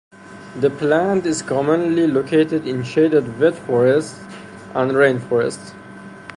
The 0.59 0.71
plant 0.71 1.27
is 1.27 1.43
commonly 1.43 2.07
located 2.07 2.65
in 2.67 2.81
shaded 2.81 3.39
wet 3.39 3.53
forests 3.53 4.19
and 4.73 4.93
rainforests. 4.93 5.75